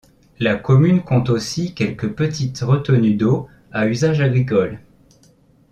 La 0.39 0.55
commune 0.55 1.03
compte 1.03 1.29
aussi 1.29 1.75
quelques 1.75 2.15
petites 2.15 2.57
retenues 2.61 3.13
d'eau 3.13 3.47
à 3.71 3.85
usage 3.85 4.19
agricole. 4.19 4.79